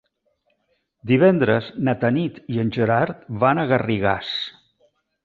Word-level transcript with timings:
Divendres 1.11 1.67
na 1.89 1.95
Tanit 2.03 2.39
i 2.55 2.63
en 2.63 2.71
Gerard 2.79 3.21
van 3.45 3.63
a 3.63 3.67
Garrigàs. 3.73 4.33